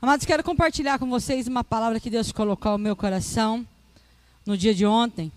[0.00, 3.66] Amados, quero compartilhar com vocês uma palavra que Deus colocou no meu coração
[4.46, 5.32] no dia de ontem,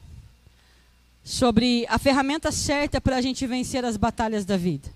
[1.24, 4.88] sobre a ferramenta certa para a gente vencer as batalhas da vida.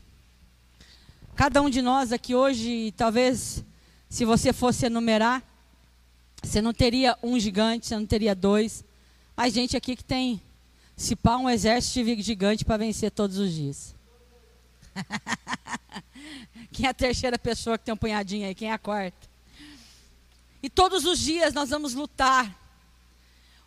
[1.35, 3.65] Cada um de nós aqui hoje, talvez,
[4.07, 5.41] se você fosse enumerar,
[6.43, 8.85] você não teria um gigante, você não teria dois,
[9.35, 10.39] mas gente aqui que tem,
[10.95, 13.95] se pá, um exército de gigante para vencer todos os dias.
[16.71, 18.53] Quem é a terceira pessoa que tem um punhadinho aí?
[18.53, 19.24] Quem é a quarta?
[20.65, 22.51] E todos os dias nós vamos lutar.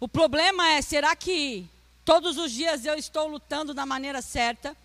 [0.01, 1.65] O problema é, será que
[2.05, 4.77] todos os dias eu estou lutando da maneira certa?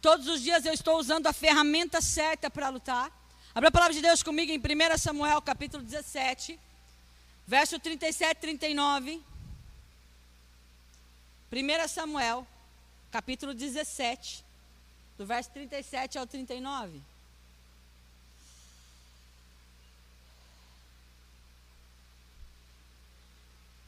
[0.00, 3.12] Todos os dias eu estou usando a ferramenta certa para lutar?
[3.54, 6.58] Abra a palavra de Deus comigo em 1 Samuel, capítulo 17,
[7.46, 9.22] verso 37 e 39.
[11.52, 12.46] 1 Samuel,
[13.10, 14.42] capítulo 17,
[15.18, 17.02] do verso 37 ao 39.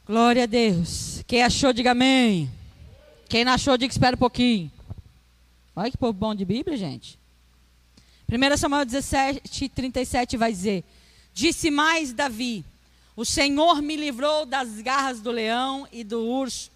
[0.03, 1.23] Glória a Deus.
[1.27, 2.49] Quem achou, diga amém.
[3.29, 4.71] Quem não achou, diga espera um pouquinho.
[5.75, 7.19] Olha que povo bom de Bíblia, gente.
[8.27, 10.83] 1 Samuel 17, 37 vai dizer:
[11.31, 12.65] Disse mais Davi:
[13.15, 16.71] O Senhor me livrou das garras do leão e do urso.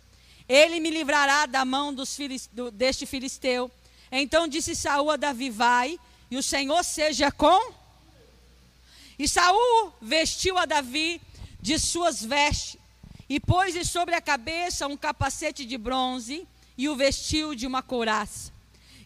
[0.48, 2.16] Ele me livrará da mão dos
[2.54, 3.72] do, deste filisteu.
[4.12, 7.74] Então disse Saul a Davi: Vai, e o Senhor seja com.
[9.18, 11.20] E Saul vestiu a Davi
[11.60, 12.85] de suas vestes
[13.30, 18.54] e pôs-lhe sobre a cabeça um capacete de bronze e o vestiu de uma couraça.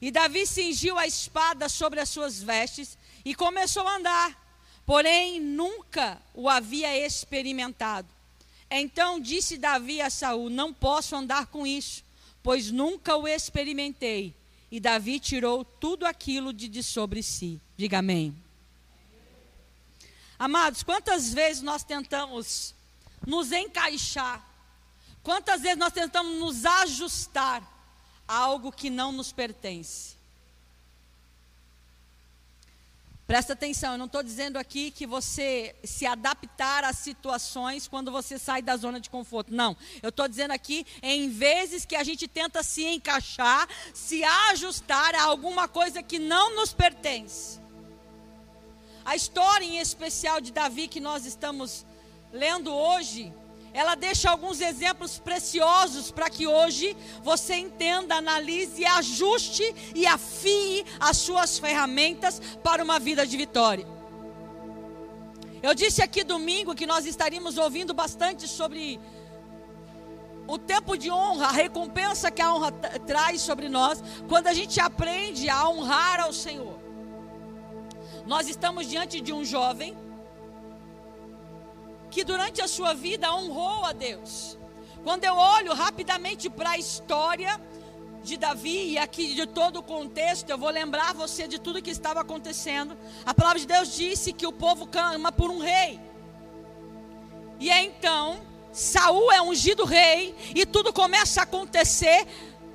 [0.01, 4.49] E Davi cingiu a espada sobre as suas vestes e começou a andar,
[4.85, 8.07] porém nunca o havia experimentado.
[8.71, 12.03] Então disse Davi a Saul: Não posso andar com isso,
[12.43, 14.33] pois nunca o experimentei.
[14.71, 17.59] E Davi tirou tudo aquilo de, de sobre si.
[17.75, 18.35] Diga amém.
[20.37, 22.73] Amados, quantas vezes nós tentamos
[23.25, 24.45] nos encaixar.
[25.23, 27.61] Quantas vezes nós tentamos nos ajustar
[28.27, 30.19] a algo que não nos pertence?
[33.29, 38.39] Presta atenção, eu não estou dizendo aqui que você se adaptar às situações quando você
[38.39, 39.53] sai da zona de conforto.
[39.53, 39.77] Não.
[40.01, 45.21] Eu estou dizendo aqui em vezes que a gente tenta se encaixar, se ajustar a
[45.25, 47.59] alguma coisa que não nos pertence.
[49.05, 51.85] A história em especial de Davi que nós estamos
[52.31, 53.33] lendo hoje,
[53.73, 59.63] ela deixa alguns exemplos preciosos para que hoje você entenda, analise, ajuste
[59.93, 63.85] e afie as suas ferramentas para uma vida de vitória.
[65.61, 68.99] Eu disse aqui domingo que nós estaríamos ouvindo bastante sobre
[70.47, 74.79] o tempo de honra, a recompensa que a honra traz sobre nós, quando a gente
[74.79, 76.79] aprende a honrar ao Senhor.
[78.25, 79.95] Nós estamos diante de um jovem
[82.09, 84.57] que durante a sua vida honrou a Deus.
[85.03, 87.59] Quando eu olho rapidamente para a história
[88.23, 91.89] de Davi e aqui de todo o contexto, eu vou lembrar você de tudo que
[91.89, 92.97] estava acontecendo.
[93.25, 95.99] A palavra de Deus disse que o povo clama por um rei.
[97.59, 98.39] E é então
[98.71, 102.27] Saul é ungido rei e tudo começa a acontecer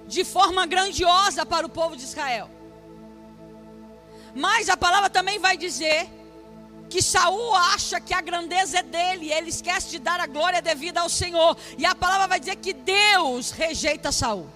[0.06, 2.50] de forma grandiosa para o povo de Israel.
[4.34, 6.11] Mas a palavra também vai dizer
[6.94, 11.00] que Saul acha que a grandeza é dele, ele esquece de dar a glória devida
[11.00, 11.56] ao Senhor.
[11.77, 14.47] E a palavra vai dizer que Deus rejeita Saul.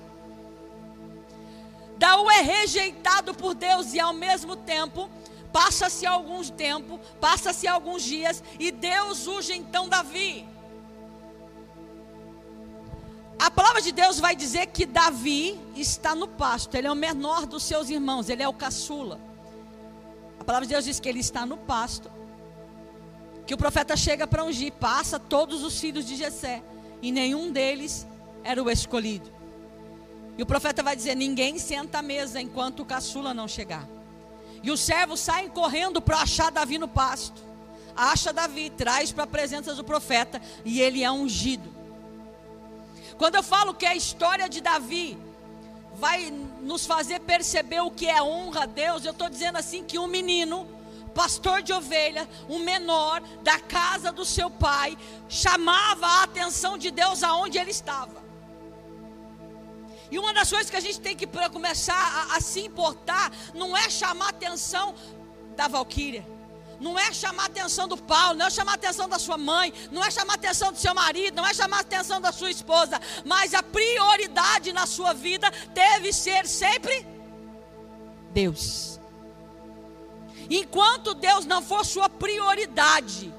[1.97, 5.11] Daú é rejeitado por Deus e ao mesmo tempo
[5.53, 10.47] passa-se alguns tempo, passa-se alguns dias e Deus unge então Davi.
[13.37, 17.47] A palavra de Deus vai dizer que Davi está no pasto, ele é o menor
[17.47, 19.21] dos seus irmãos, ele é o caçula.
[20.39, 22.17] A palavra de Deus diz que ele está no pasto
[23.49, 26.63] que o profeta chega para ungir, passa todos os filhos de Jessé,
[27.01, 28.07] e nenhum deles
[28.45, 29.33] era o escolhido.
[30.37, 33.89] E o profeta vai dizer: ninguém senta à mesa enquanto o caçula não chegar.
[34.63, 37.41] E os servos saem correndo para achar Davi no pasto.
[37.97, 41.71] Acha Davi, traz para a presença do profeta, e ele é ungido.
[43.17, 45.17] Quando eu falo que a história de Davi
[45.95, 46.31] vai
[46.61, 50.07] nos fazer perceber o que é honra a Deus, eu estou dizendo assim que um
[50.07, 50.69] menino
[51.19, 54.97] pastor de ovelha, um menor da casa do seu pai,
[55.29, 58.23] chamava a atenção de Deus aonde ele estava.
[60.13, 63.77] E uma das coisas que a gente tem que começar a, a se importar não
[63.77, 64.95] é chamar atenção
[65.57, 66.25] da Valquíria.
[66.79, 70.13] Não é chamar atenção do Paulo, não é chamar atenção da sua mãe, não é
[70.13, 74.73] chamar atenção do seu marido, não é chamar atenção da sua esposa, mas a prioridade
[74.73, 77.05] na sua vida deve ser sempre
[78.31, 78.98] Deus.
[80.51, 83.33] Enquanto Deus não for sua prioridade,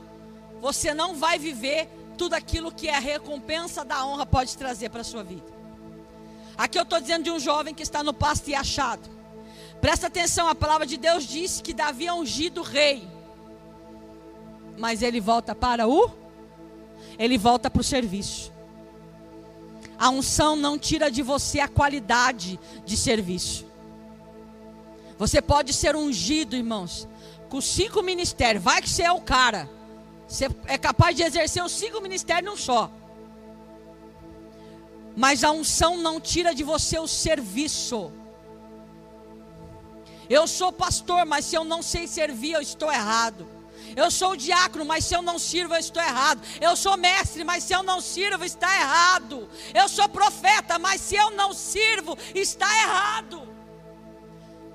[0.62, 5.06] você não vai viver tudo aquilo que a recompensa da honra pode trazer para a
[5.06, 5.60] sua vida.
[6.58, 9.10] Aqui eu estou dizendo de um jovem que está no pasto e achado.
[9.80, 13.08] Presta atenção, a palavra de Deus diz que Davi é ungido rei.
[14.78, 16.20] Mas ele volta para o
[17.18, 18.52] ele volta para o serviço.
[19.98, 23.66] A unção não tira de você a qualidade de serviço.
[25.20, 27.06] Você pode ser ungido, irmãos,
[27.50, 28.64] com cinco ministérios.
[28.64, 29.70] Vai que você é o cara.
[30.26, 32.90] Você é capaz de exercer os cinco ministérios num só.
[35.18, 38.14] Mas a unção não tira de você o serviço.
[40.30, 43.46] Eu sou pastor, mas se eu não sei servir, eu estou errado.
[43.98, 46.42] Eu sou diácono, mas se eu não sirvo, eu estou errado.
[46.62, 49.50] Eu sou mestre, mas se eu não sirvo, está errado.
[49.74, 53.49] Eu sou profeta, mas se eu não sirvo, está errado.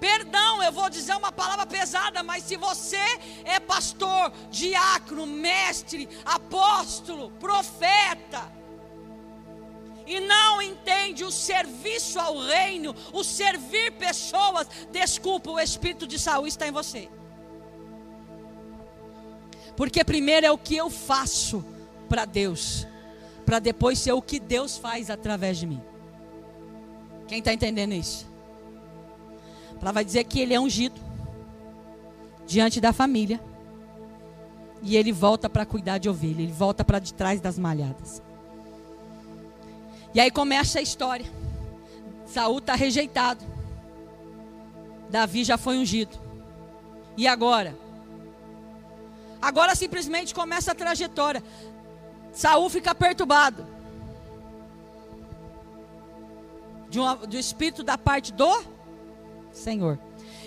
[0.00, 3.02] Perdão, eu vou dizer uma palavra pesada, mas se você
[3.44, 8.52] é pastor, diácono, mestre, apóstolo, profeta,
[10.06, 16.50] e não entende o serviço ao reino, o servir pessoas, desculpa, o espírito de saúde
[16.50, 17.08] está em você.
[19.76, 21.64] Porque primeiro é o que eu faço
[22.08, 22.86] para Deus,
[23.46, 25.82] para depois ser o que Deus faz através de mim.
[27.26, 28.33] Quem está entendendo isso?
[29.80, 31.00] Ela vai dizer que ele é ungido
[32.46, 33.40] diante da família.
[34.82, 38.22] E ele volta para cuidar de ovelha, ele volta para de trás das malhadas.
[40.14, 41.26] E aí começa a história.
[42.26, 43.44] Saul está rejeitado.
[45.08, 46.18] Davi já foi ungido.
[47.16, 47.76] E agora?
[49.40, 51.42] Agora simplesmente começa a trajetória.
[52.32, 53.66] Saul fica perturbado.
[56.88, 58.73] De uma, do espírito da parte do
[59.54, 59.98] Senhor.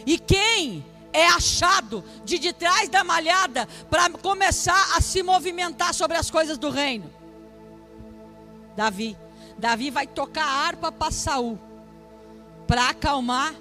[0.06, 6.18] E quem é achado de de trás da malhada para começar a se movimentar sobre
[6.18, 7.12] as coisas do reino?
[8.76, 9.18] Davi.
[9.58, 11.58] Davi vai tocar a harpa para Saul
[12.68, 13.56] para acalmar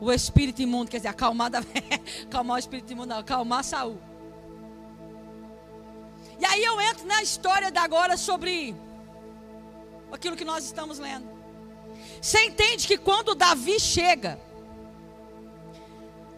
[0.00, 1.50] o espírito imundo, quer dizer, acalmar,
[2.26, 3.98] acalmar o espírito imundo, não, acalmar Saul.
[6.38, 8.74] E aí eu entro na história da agora sobre
[10.10, 11.39] aquilo que nós estamos lendo.
[12.20, 14.38] Você entende que quando Davi chega,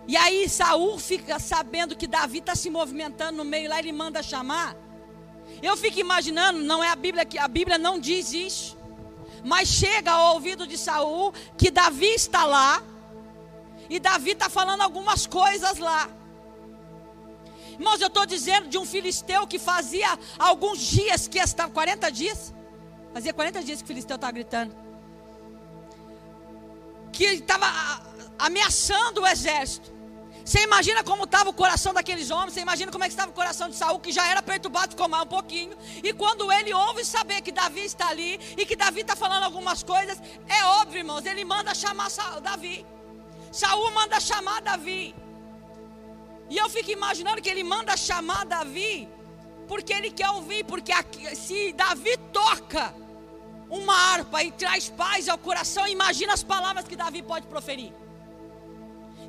[0.07, 4.23] e aí Saul fica sabendo que Davi está se movimentando no meio lá, ele manda
[4.23, 4.77] chamar.
[5.63, 8.77] Eu fico imaginando, não é a Bíblia que a Bíblia não diz isso.
[9.45, 12.83] Mas chega ao ouvido de Saul que Davi está lá.
[13.91, 16.09] E Davi está falando algumas coisas lá.
[17.73, 22.55] Irmãos, eu estou dizendo de um filisteu que fazia alguns dias que estava, 40 dias.
[23.13, 24.82] Fazia 40 dias que o filisteu estava gritando.
[27.13, 27.67] Que estava
[28.39, 29.93] ameaçando o exército.
[30.45, 33.35] Você imagina como estava o coração daqueles homens, você imagina como é que estava o
[33.35, 35.77] coração de Saul, que já era perturbado, ficou mais um pouquinho.
[36.03, 39.85] E quando ele ouve saber que Davi está ali e que Davi está falando algumas
[39.85, 42.09] coisas, é óbvio, irmãos, ele manda chamar
[42.43, 42.85] Davi.
[43.53, 45.15] Saul manda chamar Davi.
[46.51, 49.09] E eu fico imaginando que ele manda chamar Davi,
[49.69, 50.93] porque ele quer ouvir, porque
[51.37, 52.95] se Davi toca
[53.73, 57.91] uma harpa e traz paz ao coração, imagina as palavras que Davi pode proferir.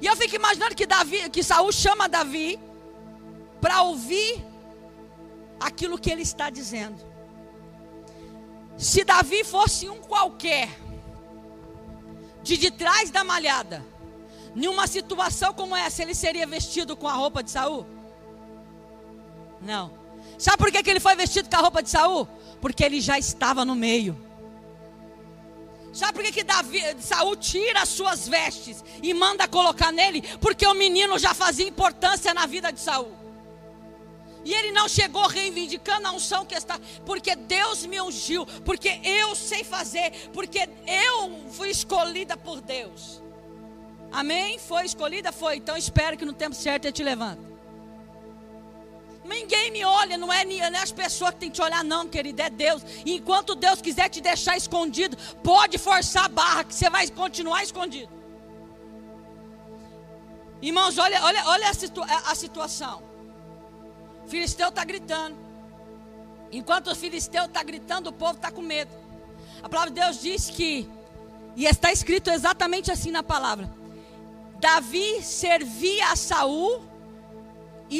[0.01, 2.59] E eu fico imaginando que Davi, que Saul chama Davi
[3.61, 4.45] para ouvir
[5.57, 7.01] aquilo que ele está dizendo.
[8.77, 10.67] Se Davi fosse um qualquer,
[12.41, 13.85] de de trás da malhada,
[14.53, 17.85] em uma situação como essa, ele seria vestido com a roupa de Saul?
[19.61, 19.89] Não.
[20.37, 22.27] Sabe por que, que ele foi vestido com a roupa de Saul?
[22.59, 24.32] Porque ele já estava no meio.
[25.93, 30.23] Sabe por que, que Davi, Saul tira as suas vestes e manda colocar nele?
[30.41, 33.13] Porque o menino já fazia importância na vida de Saul.
[34.43, 39.35] E ele não chegou reivindicando a unção que está, porque Deus me ungiu, porque eu
[39.35, 43.21] sei fazer, porque eu fui escolhida por Deus.
[44.11, 44.57] Amém?
[44.57, 45.31] Foi escolhida?
[45.31, 45.57] Foi.
[45.57, 47.52] Então espero que no tempo certo ele te levante.
[49.23, 52.07] Ninguém me olha, não é, não é as pessoas que tem que te olhar, não,
[52.07, 52.83] querido, é Deus.
[53.05, 57.63] E enquanto Deus quiser te deixar escondido, pode forçar a barra, que você vai continuar
[57.63, 58.11] escondido.
[60.61, 63.01] Irmãos, olha, olha, olha a, situa a situação.
[64.25, 65.37] O filisteu está gritando.
[66.51, 68.91] Enquanto o filisteu está gritando, o povo está com medo.
[69.61, 70.89] A palavra de Deus diz que,
[71.55, 73.73] e está escrito exatamente assim na palavra:
[74.59, 76.92] Davi servia a Saul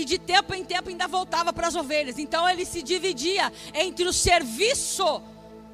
[0.02, 2.18] e de tempo em tempo ainda voltava para as ovelhas.
[2.18, 5.22] Então ele se dividia entre o serviço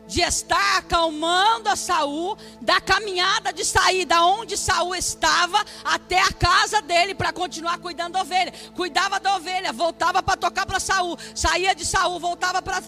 [0.09, 6.33] de estar acalmando a Saul, da caminhada de sair da onde Saul estava até a
[6.33, 8.51] casa dele para continuar cuidando da ovelha.
[8.75, 12.81] Cuidava da ovelha, voltava para tocar para Saul, saía de Saul, voltava para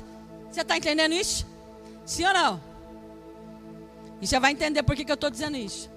[0.49, 1.45] Você está entendendo isso?
[2.05, 2.61] Sim ou não?
[4.19, 5.91] E você vai entender por que, que eu estou dizendo isso.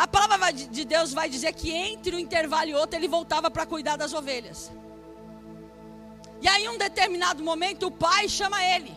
[0.00, 3.66] A palavra de Deus vai dizer que entre um intervalo e outro ele voltava para
[3.66, 4.72] cuidar das ovelhas.
[6.40, 8.96] E aí, em um determinado momento, o pai chama ele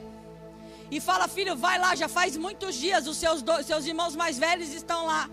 [0.89, 4.69] e fala: Filho, vai lá, já faz muitos dias, os seus, seus irmãos mais velhos
[4.73, 5.29] estão lá.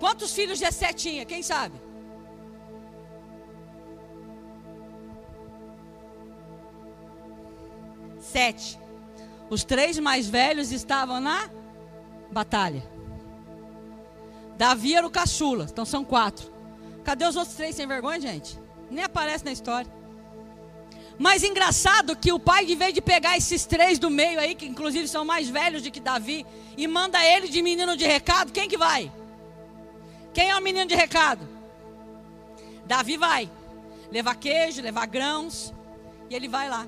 [0.00, 1.24] Quantos filhos Jessé tinha?
[1.24, 1.80] Quem sabe?
[8.18, 8.76] Sete.
[9.48, 11.48] Os três mais velhos estavam na
[12.32, 12.89] batalha.
[14.60, 16.52] Davi era o caçula, então são quatro.
[17.02, 18.58] Cadê os outros três sem vergonha, gente?
[18.90, 19.90] Nem aparece na história.
[21.18, 24.66] Mas engraçado que o pai, de vez de pegar esses três do meio aí, que
[24.66, 26.44] inclusive são mais velhos do que Davi,
[26.76, 29.10] e manda ele de menino de recado, quem que vai?
[30.34, 31.48] Quem é o menino de recado?
[32.84, 33.50] Davi vai.
[34.10, 35.72] Levar queijo, levar grãos,
[36.28, 36.86] e ele vai lá.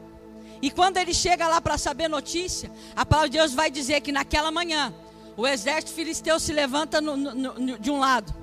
[0.61, 4.13] E quando ele chega lá para saber notícia, a palavra de Deus vai dizer que
[4.13, 4.95] naquela manhã,
[5.37, 8.35] o exército filisteu se levanta no, no, no, de um lado,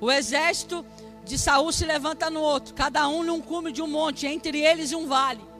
[0.00, 0.84] o exército
[1.24, 4.92] de Saul se levanta no outro, cada um num cume de um monte, entre eles
[4.92, 5.50] um vale.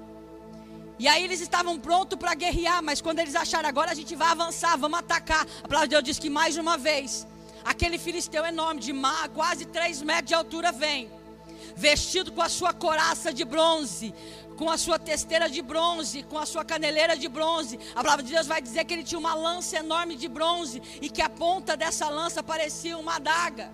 [0.98, 4.28] E aí eles estavam prontos para guerrear, mas quando eles acharam agora a gente vai
[4.28, 5.46] avançar, vamos atacar.
[5.62, 7.26] A palavra de Deus diz que mais uma vez,
[7.64, 8.92] aquele filisteu enorme, de
[9.34, 11.10] quase 3 metros de altura, vem,
[11.80, 14.14] vestido com a sua coraça de bronze,
[14.58, 17.78] com a sua testeira de bronze, com a sua caneleira de bronze.
[17.94, 21.08] A palavra de Deus vai dizer que ele tinha uma lança enorme de bronze e
[21.08, 23.66] que a ponta dessa lança parecia uma adaga.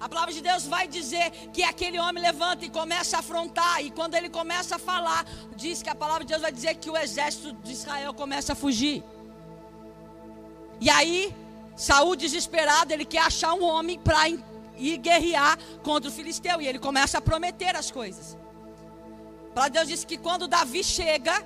[0.00, 3.84] A palavra de Deus vai dizer que aquele homem levanta e começa a afrontar.
[3.84, 6.88] E quando ele começa a falar, diz que a palavra de Deus vai dizer que
[6.88, 9.04] o exército de Israel começa a fugir.
[10.80, 11.36] E aí,
[11.76, 14.30] Saul desesperado, ele quer achar um homem para
[14.80, 16.60] ir guerrear contra o filisteu.
[16.60, 18.36] E ele começa a prometer as coisas.
[19.50, 21.44] A palavra de Deus diz que quando Davi chega,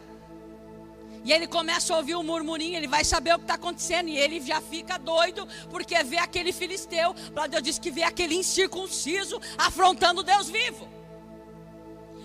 [1.25, 4.09] e ele começa a ouvir o um murmurinho, ele vai saber o que está acontecendo.
[4.09, 7.15] E ele já fica doido, porque vê aquele filisteu.
[7.33, 10.87] Para Deus diz que vê aquele incircunciso afrontando Deus vivo.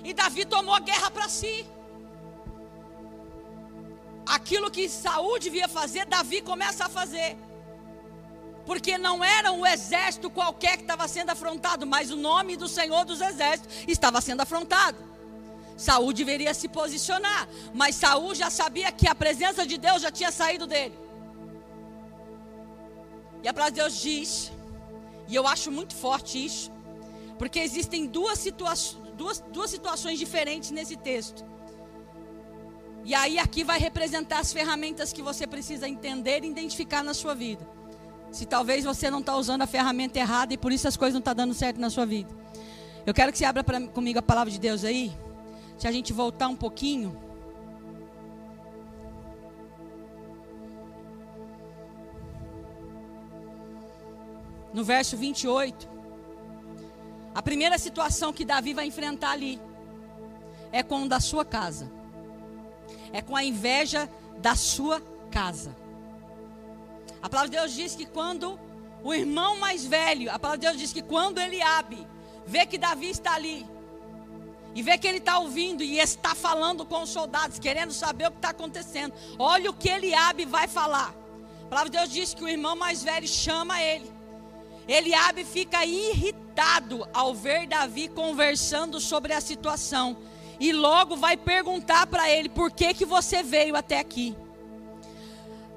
[0.03, 1.65] E Davi tomou a guerra para si.
[4.25, 7.37] Aquilo que Saúl devia fazer, Davi começa a fazer.
[8.69, 13.03] Porque não era um exército qualquer que estava sendo afrontado, mas o nome do Senhor
[13.03, 14.99] dos Exércitos estava sendo afrontado.
[15.75, 20.31] Saul deveria se posicionar, mas Saul já sabia que a presença de Deus já tinha
[20.31, 20.95] saído dele.
[23.41, 24.51] E a palavra de Deus diz,
[25.27, 26.71] e eu acho muito forte isso,
[27.39, 28.75] porque existem duas, situa
[29.17, 31.43] duas, duas situações diferentes nesse texto.
[33.03, 37.33] E aí aqui vai representar as ferramentas que você precisa entender e identificar na sua
[37.33, 37.78] vida.
[38.31, 41.19] Se talvez você não está usando a ferramenta errada e por isso as coisas não
[41.19, 42.29] estão tá dando certo na sua vida.
[43.05, 45.11] Eu quero que você abra pra, comigo a palavra de Deus aí.
[45.77, 47.17] Se a gente voltar um pouquinho.
[54.73, 55.89] No verso 28.
[57.33, 59.59] A primeira situação que Davi vai enfrentar ali
[60.71, 61.91] é com o da sua casa.
[63.11, 65.75] É com a inveja da sua casa.
[67.21, 68.59] A palavra de Deus diz que quando
[69.03, 72.05] o irmão mais velho, a palavra de Deus diz que quando Eliabe
[72.45, 73.65] vê que Davi está ali,
[74.75, 78.31] e vê que ele está ouvindo e está falando com os soldados, querendo saber o
[78.31, 79.13] que está acontecendo.
[79.37, 81.13] Olha o que Eliabe vai falar.
[81.63, 84.11] A palavra de Deus diz que o irmão mais velho chama ele.
[84.87, 90.17] Eliabe fica irritado ao ver Davi conversando sobre a situação.
[90.59, 94.35] E logo vai perguntar para ele: por que, que você veio até aqui?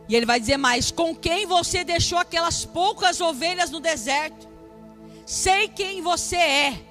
[0.09, 4.49] E ele vai dizer mais: com quem você deixou aquelas poucas ovelhas no deserto?
[5.25, 6.83] Sei quem você é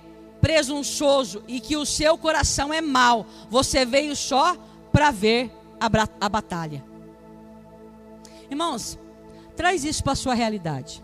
[0.42, 4.58] presunçoso e que o seu coração é mau, você veio só
[4.92, 5.88] para ver a,
[6.20, 6.84] a batalha.
[8.50, 8.98] Irmãos,
[9.56, 11.04] traz isso para a sua realidade.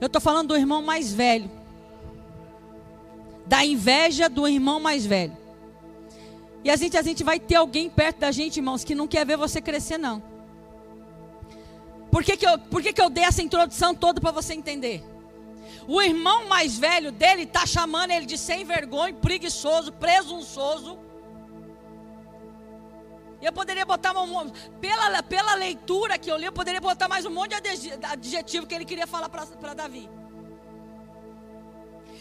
[0.00, 1.50] Eu estou falando do irmão mais velho,
[3.46, 5.36] da inveja do irmão mais velho.
[6.64, 9.24] E a gente, a gente vai ter alguém perto da gente, irmãos, que não quer
[9.24, 10.22] ver você crescer, não.
[12.16, 15.04] Por que, que, eu, por que, que eu dei essa introdução toda para você entender?
[15.86, 20.98] O irmão mais velho dele está chamando ele de sem vergonha, preguiçoso, presunçoso.
[23.42, 27.30] Eu poderia botar uma, pela, pela leitura que eu li, eu poderia botar mais um
[27.30, 30.08] monte de adjetivo que ele queria falar para Davi.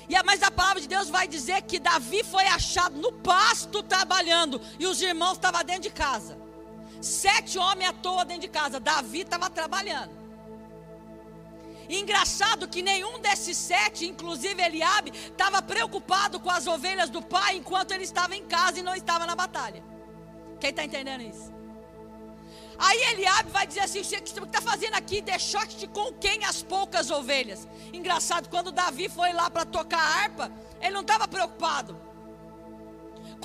[0.10, 4.60] E mas a palavra de Deus vai dizer que Davi foi achado no pasto trabalhando
[4.78, 6.45] e os irmãos estavam dentro de casa.
[7.05, 8.79] Sete homens à toa dentro de casa.
[8.79, 10.25] Davi estava trabalhando.
[11.88, 17.91] Engraçado que nenhum desses sete, inclusive Eliabe, estava preocupado com as ovelhas do pai enquanto
[17.91, 19.83] ele estava em casa e não estava na batalha.
[20.59, 21.53] Quem está entendendo isso?
[22.77, 25.21] Aí Eliabe vai dizer assim: o que está fazendo aqui?
[25.21, 27.67] Deixou-te com quem as poucas ovelhas?
[27.93, 32.04] Engraçado, quando Davi foi lá para tocar a harpa, ele não estava preocupado.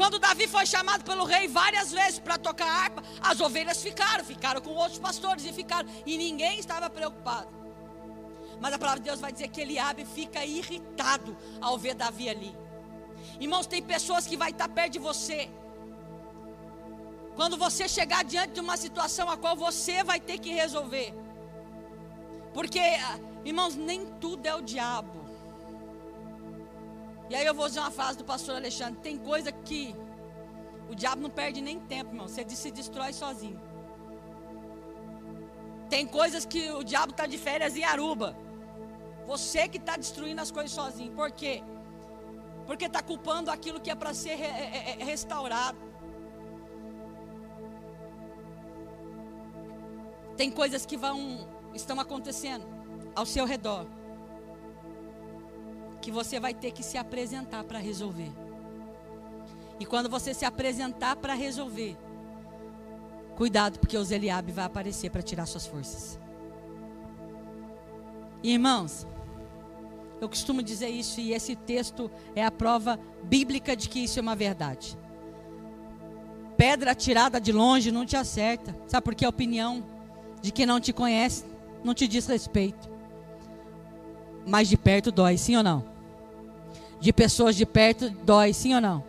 [0.00, 4.58] Quando Davi foi chamado pelo rei várias vezes para tocar harpa, as ovelhas ficaram, ficaram
[4.58, 7.50] com outros pastores e ficaram, e ninguém estava preocupado.
[8.58, 12.56] Mas a palavra de Deus vai dizer que Eliabe fica irritado ao ver Davi ali.
[13.38, 15.50] Irmãos, tem pessoas que vai estar perto de você
[17.36, 21.12] quando você chegar diante de uma situação a qual você vai ter que resolver.
[22.54, 25.19] Porque, ah, irmãos, nem tudo é o diabo.
[27.30, 29.94] E aí eu vou dizer uma frase do pastor Alexandre: tem coisa que
[30.90, 32.26] o diabo não perde nem tempo, irmão.
[32.26, 33.60] Você se destrói sozinho.
[35.88, 38.36] Tem coisas que o diabo está de férias em Aruba.
[39.28, 41.12] Você que está destruindo as coisas sozinho.
[41.12, 41.62] Por quê?
[42.66, 44.36] Porque está culpando aquilo que é para ser
[44.98, 45.78] restaurado.
[50.36, 52.66] Tem coisas que vão estão acontecendo
[53.14, 53.86] ao seu redor
[56.00, 58.30] que você vai ter que se apresentar para resolver.
[59.78, 61.96] E quando você se apresentar para resolver,
[63.36, 66.18] cuidado porque o Zeliabe vai aparecer para tirar suas forças.
[68.42, 69.06] Irmãos,
[70.20, 74.22] eu costumo dizer isso e esse texto é a prova bíblica de que isso é
[74.22, 74.98] uma verdade.
[76.56, 78.76] Pedra tirada de longe não te acerta.
[78.86, 79.82] Sabe por que a opinião
[80.42, 81.44] de quem não te conhece,
[81.82, 82.90] não te diz respeito.
[84.46, 85.89] Mas de perto dói, sim ou não?
[87.00, 89.02] De pessoas de perto dói, sim ou não?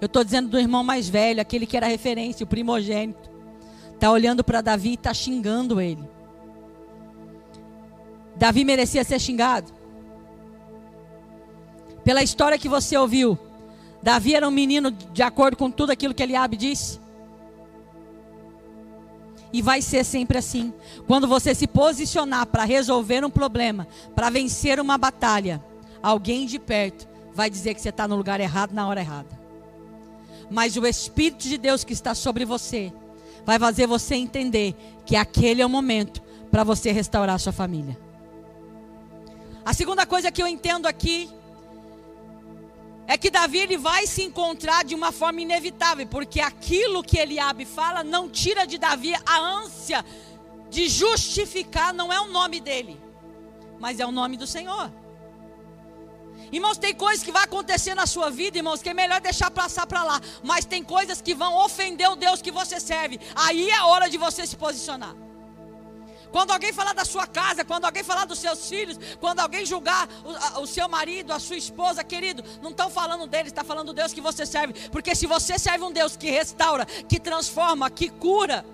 [0.00, 3.28] Eu estou dizendo do irmão mais velho, aquele que era referência, o primogênito.
[3.94, 6.08] Está olhando para Davi e está xingando ele.
[8.36, 9.72] Davi merecia ser xingado.
[12.04, 13.36] Pela história que você ouviu,
[14.00, 17.00] Davi era um menino de acordo com tudo aquilo que Eliabe disse.
[19.52, 20.72] E vai ser sempre assim.
[21.06, 25.60] Quando você se posicionar para resolver um problema, para vencer uma batalha,
[26.02, 29.38] alguém de perto vai dizer que você está no lugar errado na hora errada.
[30.50, 32.92] Mas o Espírito de Deus que está sobre você
[33.44, 37.98] vai fazer você entender que aquele é o momento para você restaurar a sua família.
[39.64, 41.30] A segunda coisa que eu entendo aqui
[43.06, 47.64] é que Davi ele vai se encontrar de uma forma inevitável, porque aquilo que Eliabe
[47.64, 50.04] fala não tira de Davi a ânsia
[50.68, 53.00] de justificar, não é o nome dele,
[53.78, 54.90] mas é o nome do Senhor.
[56.50, 59.86] Irmãos, tem coisas que vai acontecer na sua vida, irmãos, que é melhor deixar passar
[59.86, 63.20] para lá, mas tem coisas que vão ofender o Deus que você serve.
[63.34, 65.14] Aí é hora de você se posicionar.
[66.30, 70.08] Quando alguém falar da sua casa, quando alguém falar dos seus filhos, quando alguém julgar
[70.56, 73.94] o, o seu marido, a sua esposa, querido, não estão falando deles, está falando do
[73.94, 74.74] Deus que você serve.
[74.90, 78.64] Porque se você serve um Deus que restaura, que transforma, que cura,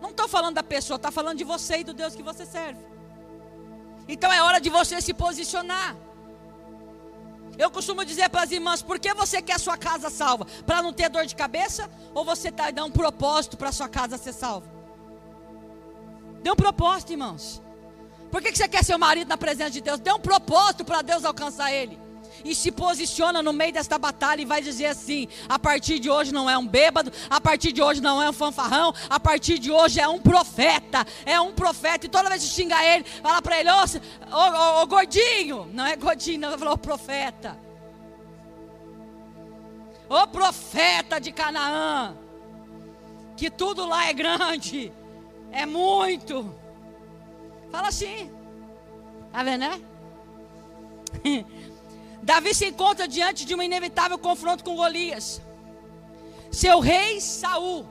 [0.00, 2.80] não estou falando da pessoa, está falando de você e do Deus que você serve.
[4.08, 5.96] Então é hora de você se posicionar.
[7.58, 10.46] Eu costumo dizer para as irmãs: por que você quer sua casa salva?
[10.66, 11.90] Para não ter dor de cabeça?
[12.12, 14.66] Ou você está dando um propósito para sua casa ser salva?
[16.42, 17.62] Dê um propósito, irmãos.
[18.30, 20.00] Por que você quer ser o marido na presença de Deus?
[20.00, 22.03] Dê um propósito para Deus alcançar ele.
[22.42, 26.32] E se posiciona no meio desta batalha e vai dizer assim: a partir de hoje
[26.32, 29.70] não é um bêbado, a partir de hoje não é um fanfarrão, a partir de
[29.70, 32.06] hoje é um profeta, é um profeta.
[32.06, 33.74] E toda vez que xinga ele, fala para ele: ô,
[34.36, 37.58] ô, ô, gordinho, não é gordinho, não, vai falar: ô profeta,
[40.08, 42.16] ô profeta de Canaã,
[43.36, 44.92] que tudo lá é grande
[45.54, 46.52] é muito.
[47.70, 48.30] Fala assim.
[49.32, 49.80] Tá vendo, né?
[52.24, 55.42] Davi se encontra diante de um inevitável confronto com Golias.
[56.50, 57.86] Seu rei Saul.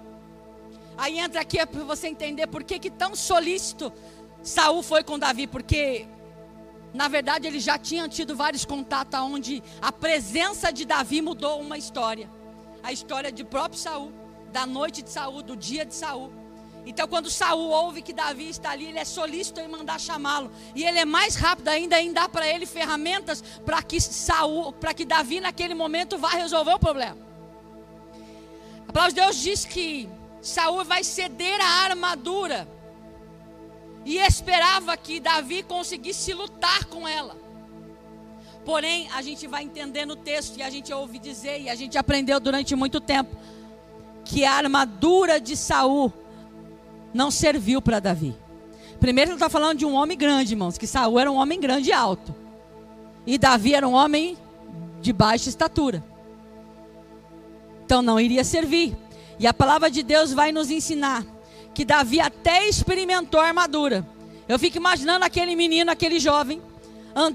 [0.97, 3.93] Aí entra aqui é para você entender por que, que tão solícito
[4.41, 6.07] Saul foi com Davi, porque
[6.95, 11.77] na verdade ele já tinha tido vários contatos onde a presença de Davi mudou uma
[11.77, 12.27] história.
[12.81, 14.11] A história de próprio Saul,
[14.51, 16.31] da noite de Saul, do dia de Saul.
[16.85, 20.51] Então, quando Saul ouve que Davi está ali, ele é solícito em mandar chamá-lo.
[20.75, 24.93] E ele é mais rápido ainda em dar para ele ferramentas para que Saul, para
[24.93, 27.17] que Davi naquele momento vá resolver o problema.
[28.87, 30.09] A palavra de Deus diz que
[30.41, 32.67] Saul vai ceder a armadura
[34.05, 37.37] e esperava que Davi conseguisse lutar com ela.
[38.65, 41.97] Porém, a gente vai entender no texto e a gente ouve dizer e a gente
[41.97, 43.35] aprendeu durante muito tempo
[44.25, 46.11] que a armadura de Saul
[47.13, 48.35] não serviu para Davi.
[48.99, 51.89] Primeiro ele está falando de um homem grande, irmãos, que Saul era um homem grande
[51.89, 52.33] e alto.
[53.25, 54.37] E Davi era um homem
[55.01, 56.03] de baixa estatura.
[57.85, 58.95] Então não iria servir.
[59.37, 61.25] E a palavra de Deus vai nos ensinar
[61.73, 64.07] que Davi até experimentou a armadura.
[64.47, 66.61] Eu fico imaginando aquele menino, aquele jovem,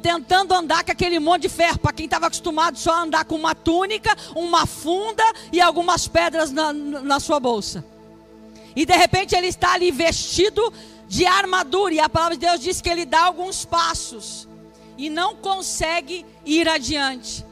[0.02, 1.78] tentando andar com aquele monte de ferro.
[1.78, 6.50] Para quem estava acostumado só a andar com uma túnica, uma funda e algumas pedras
[6.50, 7.84] na, na sua bolsa.
[8.78, 10.72] E de repente ele está ali vestido
[11.08, 11.94] de armadura.
[11.94, 14.46] E a palavra de Deus diz que ele dá alguns passos
[14.96, 17.44] e não consegue ir adiante.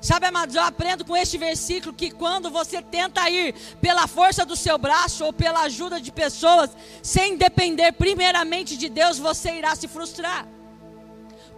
[0.00, 4.56] Sabe, amados, eu aprendo com este versículo que quando você tenta ir pela força do
[4.56, 9.86] seu braço ou pela ajuda de pessoas, sem depender primeiramente de Deus, você irá se
[9.86, 10.48] frustrar.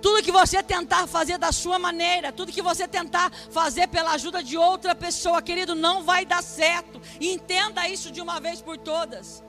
[0.05, 4.43] Tudo que você tentar fazer da sua maneira, tudo que você tentar fazer pela ajuda
[4.43, 7.01] de outra pessoa, querido, não vai dar certo.
[7.19, 9.43] Entenda isso de uma vez por todas.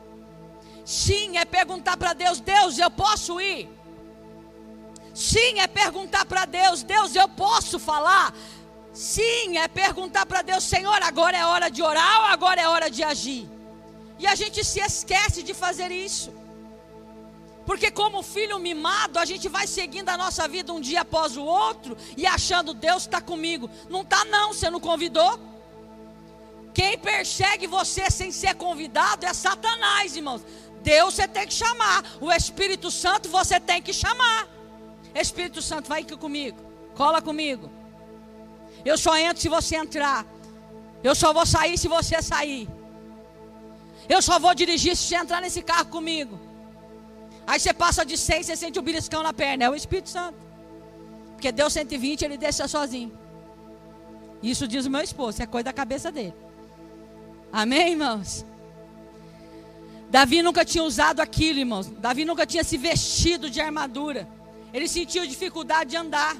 [0.85, 3.67] Sim, é perguntar para Deus: Deus, eu posso ir?
[5.13, 8.33] Sim, é perguntar para Deus: Deus, eu posso falar?
[8.93, 12.89] Sim, é perguntar para Deus: Senhor, agora é hora de orar ou agora é hora
[12.89, 13.45] de agir?
[14.17, 16.44] E a gente se esquece de fazer isso.
[17.65, 21.43] Porque, como filho mimado, a gente vai seguindo a nossa vida um dia após o
[21.43, 23.69] outro e achando Deus está comigo.
[23.89, 25.39] Não está, não, você não convidou.
[26.73, 30.41] Quem persegue você sem ser convidado é Satanás, irmãos.
[30.83, 32.03] Deus você tem que chamar.
[32.21, 34.47] O Espírito Santo você tem que chamar.
[35.15, 36.59] Espírito Santo, vai aqui comigo.
[36.93, 37.71] Cola comigo.
[38.83, 40.25] Eu só entro se você entrar.
[41.03, 42.69] Eu só vou sair se você sair.
[44.07, 46.44] Eu só vou dirigir se você entrar nesse carro comigo.
[47.47, 49.65] Aí você passa de 100, você sente o beliscão na perna.
[49.65, 50.37] É o Espírito Santo.
[51.33, 53.11] Porque deu 120, ele deixa sozinho.
[54.41, 56.33] Isso diz o meu esposo, é coisa da cabeça dele.
[57.51, 58.45] Amém, irmãos?
[60.09, 61.87] Davi nunca tinha usado aquilo, irmãos.
[61.87, 64.27] Davi nunca tinha se vestido de armadura.
[64.73, 66.35] Ele sentiu dificuldade de andar.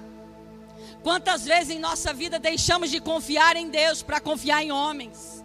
[1.03, 5.43] Quantas vezes em nossa vida deixamos de confiar em Deus para confiar em homens?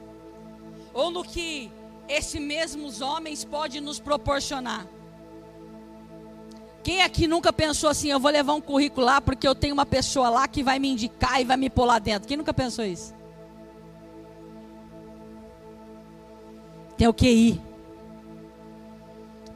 [0.92, 1.70] Ou no que
[2.08, 4.86] esses mesmos homens podem nos proporcionar?
[6.82, 9.84] Quem aqui nunca pensou assim, eu vou levar um currículo lá porque eu tenho uma
[9.84, 12.26] pessoa lá que vai me indicar e vai me pôr lá dentro?
[12.26, 13.14] Quem nunca pensou isso?
[16.96, 17.60] Tem o QI.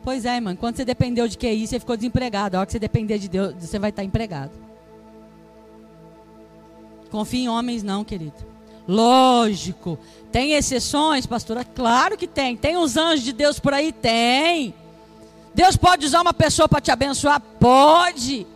[0.03, 0.55] Pois é, irmão.
[0.55, 2.57] Quando você dependeu de QI, você ficou desempregado.
[2.57, 4.53] A hora que você depender de Deus, você vai estar empregado.
[7.11, 8.35] Confie em homens, não, querido.
[8.87, 9.99] Lógico.
[10.31, 11.65] Tem exceções, pastora?
[11.65, 12.55] Claro que tem.
[12.57, 13.93] Tem uns anjos de Deus por aí?
[13.93, 14.75] Tem.
[15.55, 17.41] Deus pode usar uma pessoa para te abençoar?
[17.61, 18.47] Pode.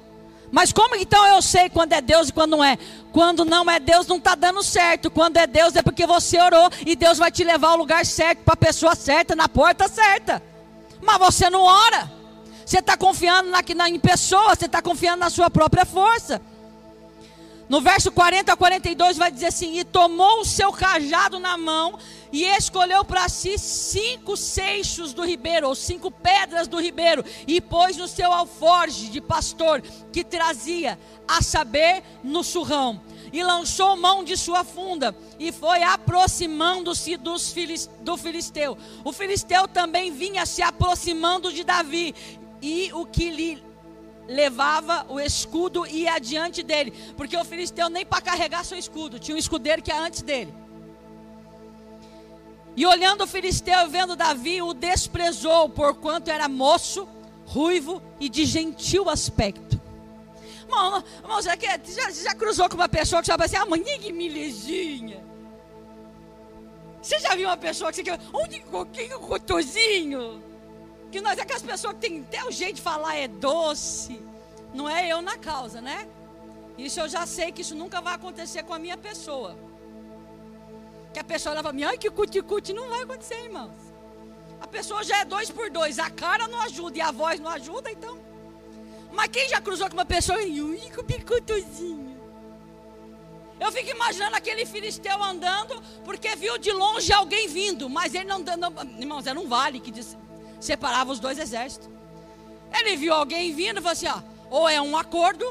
[0.51, 2.79] Mas como então eu sei quando é Deus e quando não é?
[3.13, 5.11] Quando não é Deus, não está dando certo.
[5.11, 8.41] Quando é Deus, é porque você orou e Deus vai te levar ao lugar certo,
[8.41, 10.43] para a pessoa certa, na porta certa.
[11.03, 12.11] Mas você não ora.
[12.65, 16.41] Você está confiando na, na, em pessoas, você está confiando na sua própria força.
[17.69, 21.99] No verso 40 a 42 vai dizer assim: E tomou o seu cajado na mão
[22.33, 27.97] e escolheu para si cinco seixos do ribeiro, ou cinco pedras do ribeiro, e pôs
[27.97, 33.01] no seu alforge de pastor que trazia, a saber, no surrão.
[33.31, 38.79] E lançou mão de sua funda e foi aproximando-se do filisteu.
[39.05, 42.15] O filisteu também vinha se aproximando de Davi,
[42.63, 43.68] e o que lhe
[44.29, 49.19] levava o escudo e ia adiante dele, porque o filisteu nem para carregar seu escudo,
[49.19, 50.53] tinha um escudeiro que é antes dele.
[52.77, 57.09] E olhando o filisteu e vendo Davi, o desprezou, porquanto era moço,
[57.47, 59.81] ruivo e de gentil aspecto.
[60.63, 61.49] Irmão, irmão você
[61.95, 65.19] já, já, cruzou com uma pessoa que já assim, ah, maninha que.
[67.03, 70.43] Você já viu uma pessoa que você quer, onde coquinho gostosinho?
[71.11, 74.21] Que nós é que as pessoas que têm até o jeito de falar é doce.
[74.75, 76.07] Não é eu na causa, né?
[76.77, 79.57] Isso eu já sei que isso nunca vai acontecer com a minha pessoa.
[81.13, 83.73] Que a pessoa olha para mim, ai que cuti-cuti, não vai acontecer, irmãos.
[84.61, 87.51] A pessoa já é dois por dois, a cara não ajuda e a voz não
[87.51, 88.19] ajuda, então.
[89.13, 92.09] Mas quem já cruzou com uma pessoa e ui, que.
[93.61, 98.39] Eu fico imaginando aquele filisteu andando, porque viu de longe alguém vindo, mas ele não,
[98.39, 99.91] não irmãos, era um vale que
[100.61, 101.89] separava os dois exércitos.
[102.73, 105.45] Ele viu alguém vindo e falou assim: ó, ou é um acordo,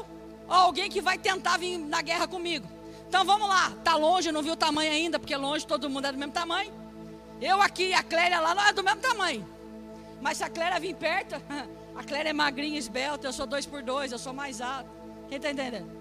[0.48, 2.66] ou alguém que vai tentar vir na guerra comigo.
[3.08, 6.12] Então vamos lá, tá longe, não viu o tamanho ainda, porque longe todo mundo é
[6.12, 6.72] do mesmo tamanho.
[7.40, 9.48] Eu aqui a Cléria lá não é do mesmo tamanho.
[10.20, 11.36] Mas se a Cléria vir perto,
[11.96, 14.90] a Cléria é magrinha, esbelta, eu sou dois por dois, eu sou mais alto.
[15.28, 15.98] Quem está entendendo?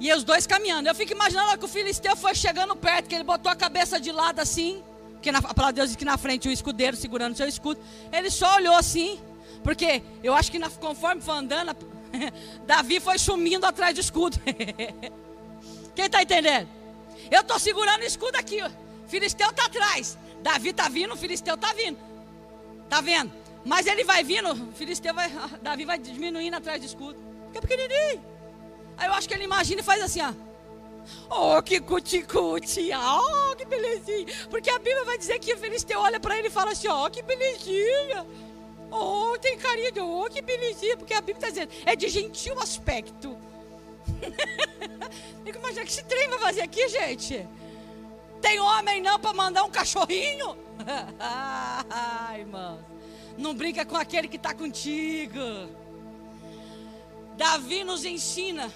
[0.00, 0.88] E os dois caminhando.
[0.88, 4.10] Eu fico imaginando que o filisteu foi chegando perto, que ele botou a cabeça de
[4.10, 4.82] lado assim,
[5.22, 7.80] porque na, a palavra de Deus diz que na frente o escudeiro segurando seu escudo,
[8.10, 9.20] ele só olhou assim,
[9.62, 11.76] porque eu acho que na, conforme foi andando,
[12.66, 14.36] Davi foi sumindo atrás do escudo.
[15.94, 16.68] Quem está entendendo?
[17.30, 18.70] Eu estou segurando o escudo aqui, ó.
[19.06, 20.18] Filisteu está atrás.
[20.42, 21.98] Davi está vindo, o Filisteu está vindo.
[22.82, 23.32] Está vendo?
[23.64, 25.30] Mas ele vai vindo, o Filisteu vai,
[25.62, 27.16] Davi vai diminuindo atrás do escudo.
[27.46, 28.24] Fica pequenininho.
[28.96, 30.32] Aí eu acho que ele imagina e faz assim, ó.
[31.30, 32.90] Oh, que cuti-cuti.
[32.94, 34.26] Oh, que belezinha.
[34.50, 37.10] Porque a Bíblia vai dizer que o Filisteu olha para ele e fala assim: Oh,
[37.10, 38.26] que belezinha.
[38.90, 40.96] Oh, tem carinho de oh, que belezinha.
[40.96, 43.36] Porque a Bíblia está dizendo, é de gentil aspecto.
[45.44, 47.46] Fica imaginando que esse trem vai fazer aqui, gente.
[48.40, 50.56] Tem homem não para mandar um cachorrinho?
[51.88, 52.84] Ai, irmão.
[53.38, 55.40] Não brinca com aquele que está contigo.
[57.36, 58.70] Davi nos ensina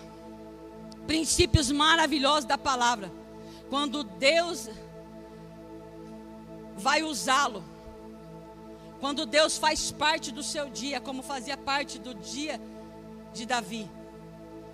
[1.06, 3.10] princípios maravilhosos da palavra.
[3.70, 4.68] Quando Deus
[6.76, 7.64] vai usá-lo,
[9.00, 12.60] quando Deus faz parte do seu dia, como fazia parte do dia
[13.32, 13.88] de Davi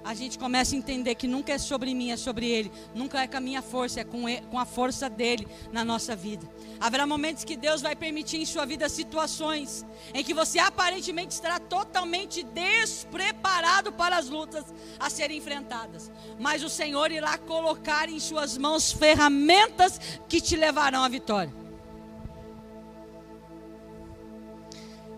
[0.05, 2.73] a gente começa a entender que nunca é sobre mim, é sobre Ele.
[2.95, 6.17] Nunca é com a minha força, é com, ele, com a força dele na nossa
[6.17, 6.49] vida.
[6.81, 11.59] Haverá momentos que Deus vai permitir em sua vida situações em que você aparentemente estará
[11.59, 14.65] totalmente despreparado para as lutas
[14.99, 16.11] a serem enfrentadas.
[16.39, 21.55] Mas o Senhor irá colocar em suas mãos ferramentas que te levarão à vitória.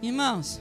[0.03, 0.61] Irmãos,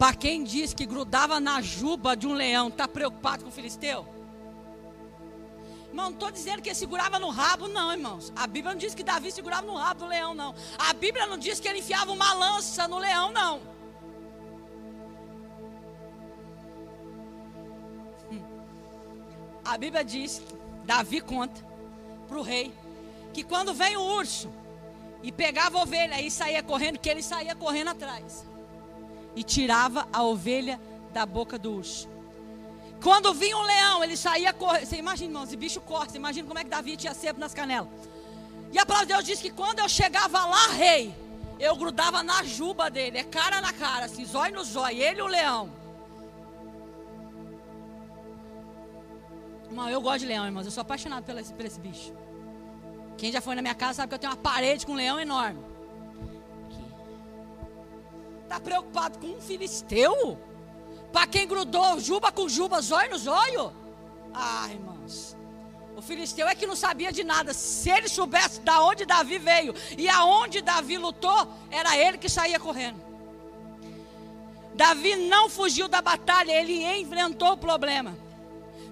[0.00, 4.08] para quem diz que grudava na juba de um leão, está preocupado com o filisteu?
[5.88, 8.32] Irmão, não estou dizendo que ele segurava no rabo, não, irmãos.
[8.34, 10.54] A Bíblia não diz que Davi segurava no rabo do leão, não.
[10.78, 13.60] A Bíblia não diz que ele enfiava uma lança no leão, não.
[18.32, 18.42] Hum.
[19.62, 20.40] A Bíblia diz,
[20.82, 21.62] Davi conta
[22.26, 22.72] para o rei,
[23.34, 24.50] que quando vem o urso
[25.22, 28.48] e pegava a ovelha e saía correndo, que ele saía correndo atrás
[29.34, 30.80] e tirava a ovelha
[31.12, 32.08] da boca do urso.
[33.02, 34.86] Quando vinha um leão, ele saía correndo.
[34.86, 36.10] Você imagina, irmãos, esse bicho corre.
[36.10, 37.88] Você imagina como é que Davi tinha sebo nas canelas.
[38.72, 41.14] E a palavra de Deus diz que quando eu chegava lá, rei,
[41.58, 45.22] eu grudava na juba dele, é cara na cara, assim, zóio no zóio, ele e
[45.22, 45.70] o leão.
[49.66, 52.12] Irmão, eu gosto de leão, irmãos, eu sou apaixonado por esse, por esse bicho.
[53.16, 55.18] Quem já foi na minha casa sabe que eu tenho uma parede com um leão
[55.18, 55.69] enorme.
[58.50, 60.36] Está preocupado com um filisteu?
[61.12, 63.72] Para quem grudou juba com juba, zóio no zóio?
[64.34, 65.36] Ah, irmãos.
[65.96, 67.54] O filisteu é que não sabia de nada.
[67.54, 72.58] Se ele soubesse da onde Davi veio e aonde Davi lutou, era ele que saía
[72.58, 73.00] correndo.
[74.74, 78.18] Davi não fugiu da batalha, ele enfrentou o problema.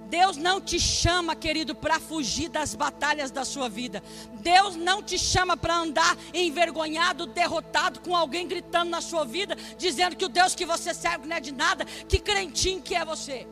[0.09, 4.03] Deus não te chama, querido, para fugir das batalhas da sua vida.
[4.41, 10.17] Deus não te chama para andar envergonhado, derrotado, com alguém gritando na sua vida, dizendo
[10.17, 13.47] que o Deus que você serve não é de nada, que crentinho que é você.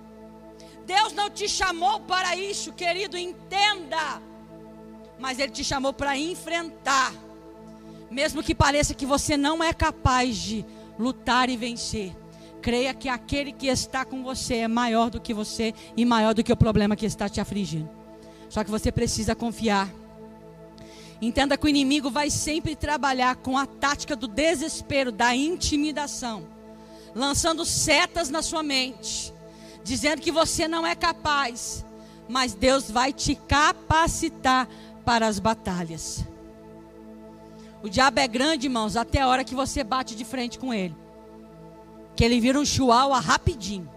[0.87, 4.23] Deus não te chamou para isso, querido, entenda.
[5.19, 7.13] Mas Ele te chamou para enfrentar.
[8.11, 10.65] Mesmo que pareça que você não é capaz de
[10.99, 12.17] lutar e vencer
[12.67, 16.43] creia que aquele que está com você é maior do que você e maior do
[16.43, 17.89] que o problema que está te afligindo.
[18.49, 19.89] Só que você precisa confiar.
[21.23, 26.49] Entenda que o inimigo vai sempre trabalhar com a tática do desespero, da intimidação,
[27.15, 29.33] lançando setas na sua mente,
[29.85, 31.87] dizendo que você não é capaz,
[32.29, 34.69] mas Deus vai te capacitar
[35.05, 36.27] para as batalhas.
[37.81, 41.06] O diabo é grande, irmãos, até a hora que você bate de frente com ele
[42.17, 43.89] que ele vira um chihuahua rapidinho.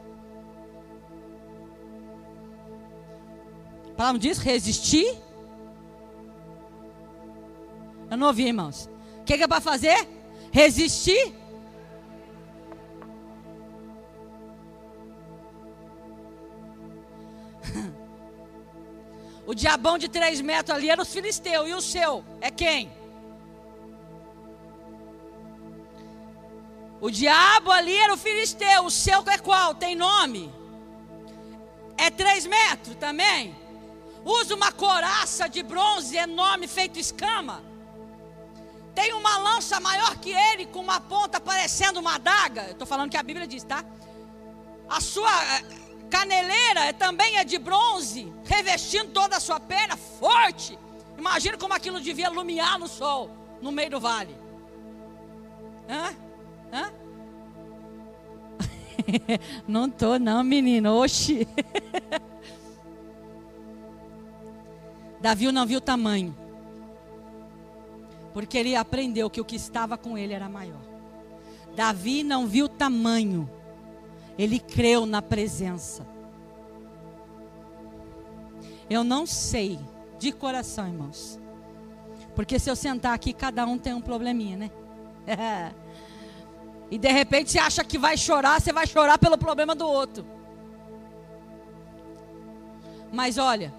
[3.92, 5.18] A palavra diz resistir.
[8.12, 8.90] Eu não ouvi, irmãos.
[9.22, 10.08] O que, que é para fazer?
[10.52, 11.34] Resistir.
[19.48, 21.68] O diabão de três metros ali era os filisteus.
[21.68, 22.92] E o seu é quem?
[27.02, 28.86] O diabo ali era o filisteu.
[28.86, 29.74] O seu é qual?
[29.76, 30.54] Tem nome?
[31.98, 33.56] É três metros também.
[34.24, 37.64] Usa uma coraça de bronze enorme, feito escama.
[38.94, 42.72] Tem uma lança maior que ele, com uma ponta parecendo uma adaga.
[42.72, 43.84] Estou falando que a Bíblia diz, tá?
[44.90, 45.64] A sua eh,
[46.10, 50.78] caneleira também é de bronze, revestindo toda a sua perna, forte.
[51.18, 53.30] Imagina como aquilo devia iluminar no sol,
[53.62, 54.36] no meio do vale.
[55.88, 56.29] Hã?
[56.72, 56.92] Hã?
[59.68, 60.96] não tô não, menino.
[61.02, 61.48] Oxi.
[65.22, 66.36] Davi não viu o tamanho.
[68.34, 70.82] Porque ele aprendeu que o que estava com ele era maior.
[71.76, 73.50] Davi não viu tamanho,
[74.38, 76.06] ele creu na presença.
[78.90, 79.80] Eu não sei,
[80.18, 81.40] de coração, irmãos.
[82.36, 84.72] Porque se eu sentar aqui, cada um tem um probleminha, né?
[86.92, 90.26] e de repente você acha que vai chorar, você vai chorar pelo problema do outro.
[93.12, 93.74] Mas olha,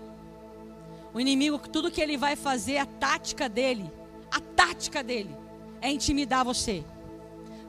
[1.12, 3.90] o inimigo, tudo que ele vai fazer, a tática dele,
[4.30, 5.34] a tática dele
[5.80, 6.84] é intimidar você.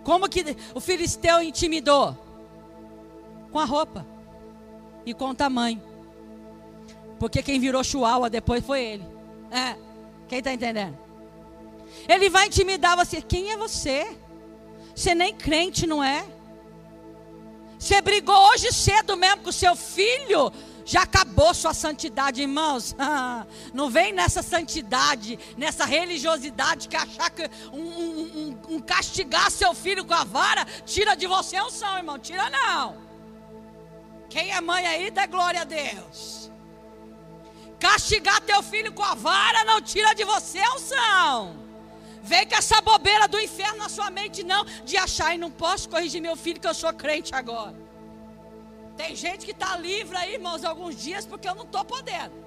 [0.03, 2.17] Como que o filisteu intimidou?
[3.51, 4.05] Com a roupa
[5.05, 5.81] e com o tamanho.
[7.19, 9.07] Porque quem virou chuaua depois foi ele.
[9.51, 9.75] É.
[10.27, 10.97] Quem está entendendo?
[12.07, 13.21] Ele vai intimidar você.
[13.21, 14.17] Quem é você?
[14.95, 16.25] Você nem crente, não é?
[17.77, 20.51] Você brigou hoje cedo mesmo com seu filho
[20.85, 22.95] já acabou sua santidade, irmãos.
[23.73, 30.05] Não vem nessa santidade, nessa religiosidade que achar que um, um, um, castigar seu filho
[30.05, 32.19] com a vara tira de você a unção, irmão.
[32.19, 32.97] Tira não.
[34.29, 36.51] Quem é mãe aí, dá glória a Deus.
[37.79, 41.60] Castigar teu filho com a vara não tira de você a unção.
[42.21, 45.89] Vem com essa bobeira do inferno na sua mente, não, de achar e não posso
[45.89, 47.75] corrigir meu filho que eu sou crente agora.
[48.95, 52.41] Tem gente que está livre aí, irmãos, alguns dias porque eu não estou podendo.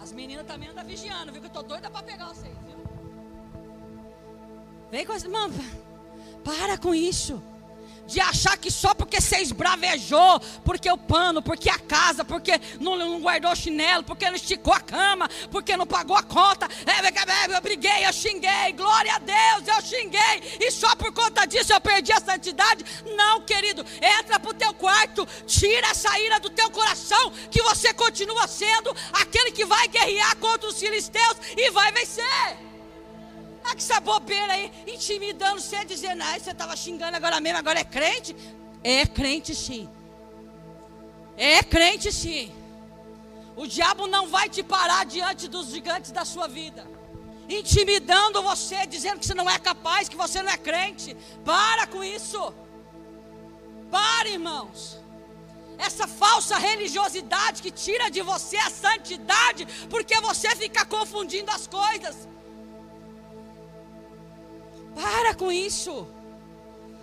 [0.00, 1.40] As meninas também andam vigiando, viu?
[1.40, 2.76] Que eu estou doida para pegar vocês, viu?
[4.90, 5.24] Vem com as.
[5.24, 5.54] Mano,
[6.44, 7.42] para com isso
[8.12, 12.96] de achar que só porque você esbravejou, porque o pano, porque a casa, porque não,
[12.96, 17.60] não guardou chinelo, porque não esticou a cama, porque não pagou a conta, é, eu
[17.60, 22.12] briguei, eu xinguei, glória a Deus, eu xinguei, e só por conta disso eu perdi
[22.12, 22.84] a santidade.
[23.16, 23.84] Não, querido,
[24.20, 28.94] entra para o teu quarto, tira essa ira do teu coração, que você continua sendo
[29.12, 32.71] aquele que vai guerrear contra os filisteus e vai vencer.
[33.64, 37.80] Ah, que essa bobeira aí, intimidando você, dizendo, ah, você estava xingando agora mesmo, agora
[37.80, 38.36] é crente?
[38.82, 39.88] É crente sim.
[41.36, 42.52] É crente sim.
[43.56, 46.86] O diabo não vai te parar diante dos gigantes da sua vida.
[47.48, 51.16] Intimidando você, dizendo que você não é capaz, que você não é crente.
[51.44, 52.54] Para com isso.
[53.90, 54.98] Para, irmãos.
[55.78, 62.28] Essa falsa religiosidade que tira de você a santidade, porque você fica confundindo as coisas.
[64.94, 66.06] Para com isso.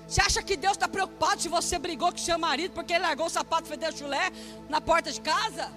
[0.08, 3.28] Você acha que Deus está preocupado se você brigou com seu marido porque ele largou
[3.28, 4.32] o sapato fedeu chulé
[4.68, 5.72] na porta de casa?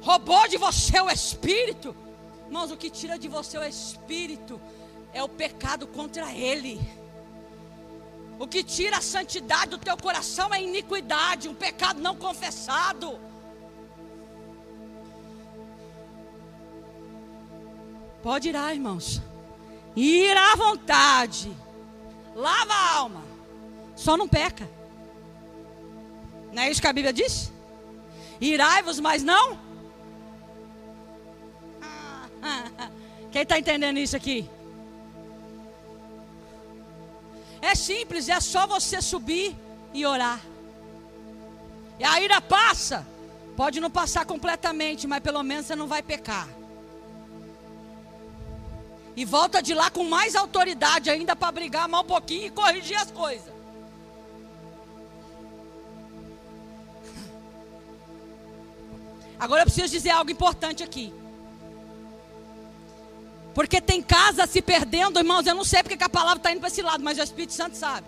[0.00, 1.94] Roubou de você o espírito?
[2.46, 4.58] Irmãos, o que tira de você o espírito
[5.12, 6.80] é o pecado contra ele.
[8.38, 13.18] O que tira a santidade do teu coração é a iniquidade, um pecado não confessado.
[18.22, 19.20] Pode ir, irmãos.
[20.00, 21.50] Ir à vontade.
[22.32, 23.24] Lava a alma.
[23.96, 24.70] Só não peca.
[26.52, 27.52] Não é isso que a Bíblia diz?
[28.40, 29.58] Irai-vos, mas não.
[33.32, 34.48] Quem está entendendo isso aqui?
[37.60, 39.56] É simples, é só você subir
[39.92, 40.40] e orar.
[41.98, 43.04] E a ira passa.
[43.56, 46.48] Pode não passar completamente, mas pelo menos você não vai pecar.
[49.18, 52.96] E volta de lá com mais autoridade ainda para brigar mais um pouquinho e corrigir
[52.96, 53.52] as coisas.
[59.36, 61.12] Agora eu preciso dizer algo importante aqui.
[63.56, 65.48] Porque tem casa se perdendo, irmãos.
[65.48, 67.76] Eu não sei porque a palavra está indo para esse lado, mas o Espírito Santo
[67.76, 68.06] sabe.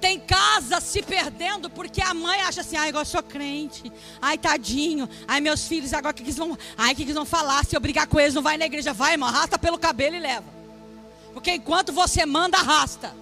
[0.00, 5.08] Tem casa se perdendo porque a mãe acha assim, ai, eu sou crente, ai, tadinho,
[5.26, 7.64] ai, meus filhos, agora o que eles vão, ai, o que eles vão falar?
[7.64, 10.20] Se eu brigar com eles, não vai na igreja, vai, irmão, arrasta pelo cabelo e
[10.20, 10.44] leva.
[11.32, 13.14] Porque enquanto você manda, arrasta.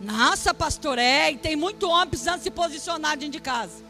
[0.00, 3.84] Nossa, pastor, é, e tem muito homem precisando se posicionar dentro de casa.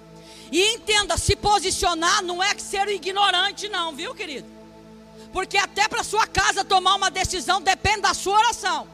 [0.50, 4.59] E entenda, se posicionar não é ser ignorante, não, viu, querido?
[5.32, 8.88] Porque até para sua casa tomar uma decisão depende da sua oração.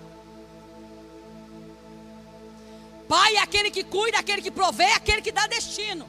[3.09, 6.09] Pai é aquele que cuida, aquele que provê, é aquele que dá destino.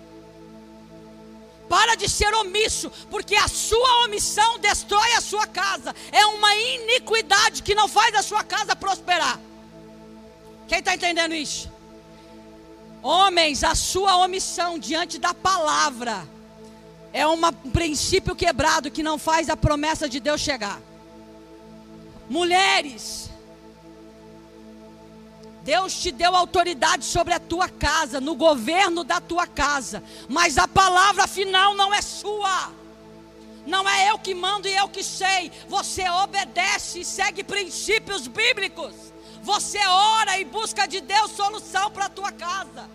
[1.69, 5.95] Para de ser omisso, porque a sua omissão destrói a sua casa.
[6.11, 9.39] É uma iniquidade que não faz a sua casa prosperar.
[10.67, 11.71] Quem está entendendo isso?
[13.01, 16.27] Homens, a sua omissão diante da palavra
[17.13, 17.39] é um
[17.71, 20.79] princípio quebrado que não faz a promessa de Deus chegar.
[22.29, 23.29] Mulheres,
[25.63, 30.67] Deus te deu autoridade sobre a tua casa, no governo da tua casa, mas a
[30.67, 32.71] palavra final não é sua.
[33.65, 35.51] Não é eu que mando e eu que sei.
[35.67, 38.93] Você obedece e segue princípios bíblicos.
[39.43, 42.89] Você ora e busca de Deus solução para a tua casa.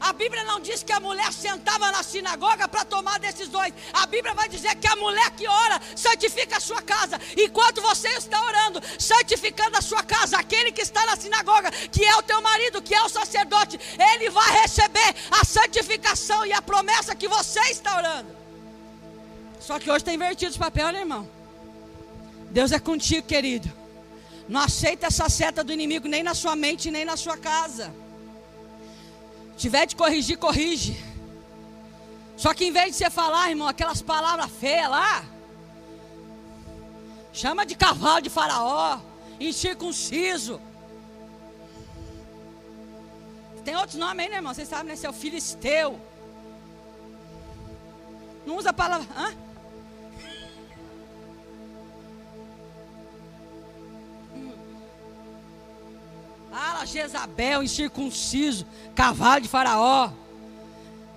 [0.00, 3.72] A Bíblia não diz que a mulher sentava na sinagoga para tomar decisões.
[3.92, 7.20] A Bíblia vai dizer que a mulher que ora santifica a sua casa.
[7.36, 12.16] Enquanto você está orando, santificando a sua casa, aquele que está na sinagoga, que é
[12.16, 17.14] o teu marido, que é o sacerdote, ele vai receber a santificação e a promessa
[17.14, 18.36] que você está orando.
[19.60, 21.28] Só que hoje está invertido os papéis, né, irmão?
[22.50, 23.72] Deus é contigo, querido.
[24.48, 27.94] Não aceita essa seta do inimigo nem na sua mente, nem na sua casa.
[29.56, 31.02] Tiver de corrigir, corrige.
[32.36, 35.24] Só que em vez de você falar, irmão, aquelas palavras feias lá,
[37.32, 38.98] chama de cavalo de faraó,
[39.38, 40.60] incircunciso.
[43.64, 44.52] Tem outros nomes aí, né, irmão?
[44.52, 44.96] Vocês sabem, né?
[44.96, 45.98] Seu filisteu.
[48.44, 49.06] Não usa a palavra.
[49.16, 49.43] Hã?
[56.54, 60.08] Fala Jezabel, incircunciso, cavalo de faraó.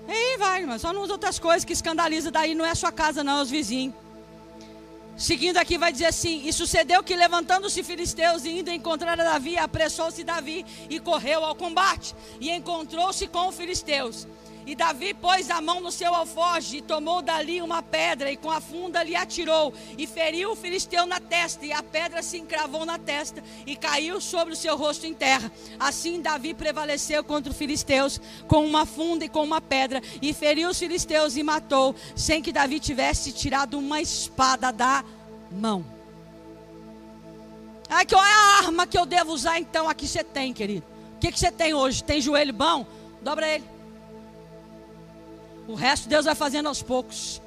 [0.07, 0.79] E aí vai, irmão.
[0.79, 3.41] Só não usa outras coisas que escandaliza daí, não é a sua casa, não, é
[3.43, 3.93] os vizinhos.
[5.15, 9.59] Seguindo aqui, vai dizer assim: E sucedeu que, levantando-se filisteus e indo encontrar a Davi,
[9.59, 14.27] apressou-se Davi e correu ao combate, e encontrou-se com os filisteus.
[14.67, 18.51] E Davi pôs a mão no seu alforje e tomou dali uma pedra e com
[18.51, 22.85] a funda lhe atirou e feriu o filisteu na testa e a pedra se encravou
[22.85, 25.49] na testa e caiu sobre o seu rosto em terra.
[25.79, 30.69] Assim Davi prevaleceu contra os filisteus com uma funda e com uma pedra e feriu
[30.69, 35.01] os filisteus e matou, sem que Davi tivesse tirado uma espada da
[35.49, 35.85] mão.
[37.89, 39.87] Ah, qual é a arma que eu devo usar então?
[39.87, 40.85] Aqui você tem, querido.
[41.15, 42.03] O que, que você tem hoje?
[42.03, 42.85] Tem joelho bom?
[43.21, 43.76] Dobra ele.
[45.67, 47.41] O resto Deus vai fazendo aos poucos.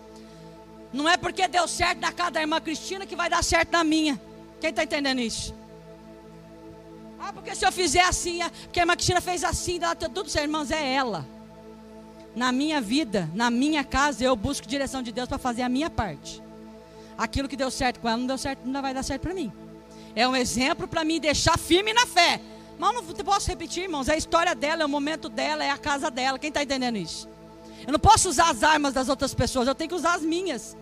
[0.92, 3.82] Não é porque deu certo na casa da irmã Cristina que vai dar certo na
[3.82, 4.20] minha.
[4.60, 5.54] Quem está entendendo isso?
[7.18, 10.46] Ah, porque se eu fizer assim, porque a irmã Cristina fez assim, ela tudo certo,
[10.46, 11.26] irmãos, é ela.
[12.34, 15.90] Na minha vida, na minha casa, eu busco direção de Deus para fazer a minha
[15.90, 16.42] parte.
[17.16, 19.52] Aquilo que deu certo com ela não deu certo, não vai dar certo para mim.
[20.14, 22.40] É um exemplo para mim deixar firme na fé.
[22.78, 24.08] Mas não posso repetir, irmãos.
[24.08, 26.38] É a história dela, é o momento dela, é a casa dela.
[26.38, 27.28] Quem está entendendo isso?
[27.91, 30.76] Eu não posso usar as armas das outras pessoas, eu tenho que usar as minhas.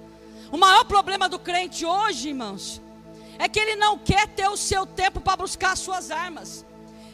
[0.53, 2.83] O maior problema do crente hoje, irmãos,
[3.39, 6.67] é que ele não quer ter o seu tempo para buscar as suas armas.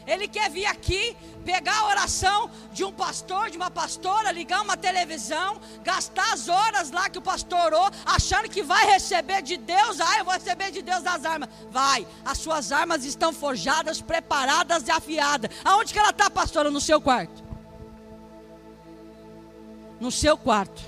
[0.05, 1.15] Ele quer vir aqui,
[1.45, 6.91] pegar a oração de um pastor, de uma pastora, ligar uma televisão, gastar as horas
[6.91, 10.01] lá que o pastor orou, achando que vai receber de Deus.
[10.01, 11.47] Ah, eu vou receber de Deus as armas.
[11.71, 15.51] Vai, as suas armas estão forjadas, preparadas e afiadas.
[15.63, 16.69] Aonde que ela está, pastora?
[16.69, 17.44] No seu quarto
[19.99, 20.81] no seu quarto.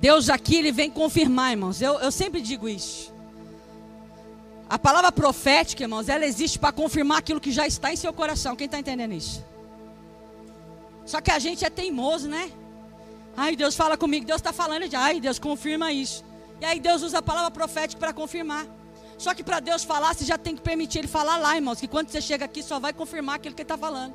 [0.00, 1.82] Deus aqui, Ele vem confirmar, irmãos.
[1.82, 3.12] Eu, eu sempre digo isso.
[4.68, 8.54] A palavra profética, irmãos, ela existe para confirmar aquilo que já está em seu coração.
[8.54, 9.44] Quem está entendendo isso?
[11.06, 12.50] Só que a gente é teimoso, né?
[13.36, 16.22] Ai, Deus fala comigo, Deus está falando de, ai, Deus confirma isso.
[16.60, 18.66] E aí Deus usa a palavra profética para confirmar.
[19.16, 21.80] Só que para Deus falar, você já tem que permitir Ele falar lá, irmãos.
[21.80, 24.14] Que quando você chega aqui, só vai confirmar aquilo que Ele está falando.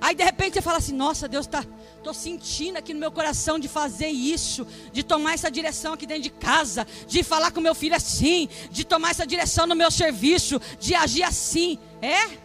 [0.00, 1.64] Aí de repente você fala assim: Nossa, Deus está.
[1.96, 6.22] Estou sentindo aqui no meu coração de fazer isso, de tomar essa direção aqui dentro
[6.22, 10.60] de casa, de falar com meu filho assim, de tomar essa direção no meu serviço,
[10.78, 11.78] de agir assim.
[12.00, 12.38] É?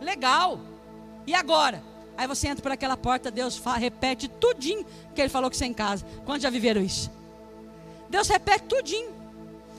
[0.00, 0.60] Legal.
[1.26, 1.82] E agora?
[2.16, 4.84] Aí você entra por aquela porta, Deus fala, repete tudinho
[5.14, 6.04] que ele falou que você é em casa.
[6.24, 7.10] Quantos já viveram isso?
[8.10, 9.14] Deus repete tudinho.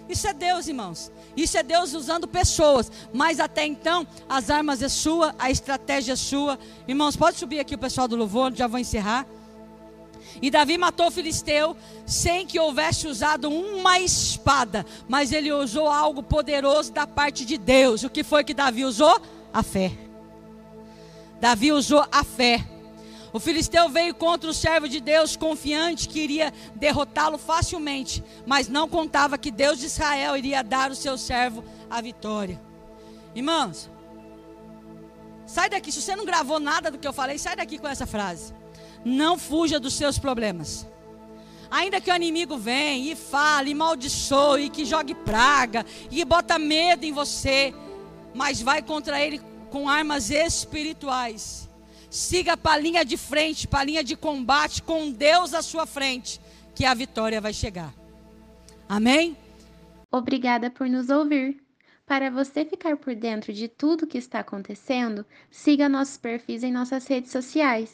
[0.07, 1.11] Isso é Deus, irmãos.
[1.35, 2.91] Isso é Deus usando pessoas.
[3.13, 6.59] Mas até então, as armas é sua, a estratégia é sua.
[6.87, 9.25] Irmãos, pode subir aqui o pessoal do louvor, já vou encerrar.
[10.41, 11.75] E Davi matou o filisteu
[12.05, 18.03] sem que houvesse usado uma espada, mas ele usou algo poderoso da parte de Deus.
[18.03, 19.19] O que foi que Davi usou?
[19.53, 19.91] A fé.
[21.41, 22.63] Davi usou a fé.
[23.31, 28.89] O filisteu veio contra o servo de Deus, confiante que iria derrotá-lo facilmente, mas não
[28.89, 32.59] contava que Deus de Israel iria dar ao seu servo a vitória.
[33.35, 33.89] Irmãos,
[35.45, 35.91] sai daqui.
[35.91, 38.53] Se você não gravou nada do que eu falei, sai daqui com essa frase.
[39.05, 40.87] Não fuja dos seus problemas.
[41.69, 46.57] Ainda que o inimigo venha e fale, e maldiçoe, e que jogue praga, e bota
[46.57, 47.75] medo em você,
[48.33, 51.68] mas vai contra ele com armas espirituais
[52.09, 55.85] Siga para a linha de frente, para a linha de combate, com Deus à sua
[55.85, 56.41] frente,
[56.73, 57.93] que a vitória vai chegar.
[58.87, 59.37] Amém?
[60.11, 61.61] Obrigada por nos ouvir.
[62.07, 67.05] Para você ficar por dentro de tudo que está acontecendo, siga nossos perfis em nossas
[67.05, 67.93] redes sociais.